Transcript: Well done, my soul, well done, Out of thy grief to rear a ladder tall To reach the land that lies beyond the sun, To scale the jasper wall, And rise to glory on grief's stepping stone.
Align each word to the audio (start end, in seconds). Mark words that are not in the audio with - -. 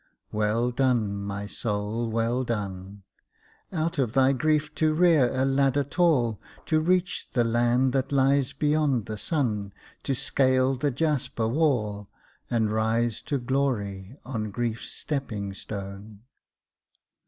Well 0.31 0.71
done, 0.71 1.15
my 1.15 1.45
soul, 1.45 2.09
well 2.09 2.43
done, 2.43 3.03
Out 3.71 3.99
of 3.99 4.13
thy 4.13 4.33
grief 4.33 4.73
to 4.73 4.95
rear 4.95 5.29
a 5.31 5.45
ladder 5.45 5.83
tall 5.83 6.41
To 6.65 6.79
reach 6.79 7.29
the 7.33 7.43
land 7.43 7.93
that 7.93 8.11
lies 8.11 8.51
beyond 8.51 9.05
the 9.05 9.15
sun, 9.19 9.73
To 10.01 10.15
scale 10.15 10.73
the 10.75 10.89
jasper 10.89 11.47
wall, 11.47 12.09
And 12.49 12.71
rise 12.71 13.21
to 13.21 13.37
glory 13.37 14.17
on 14.25 14.49
grief's 14.49 14.89
stepping 14.89 15.53
stone. 15.53 16.21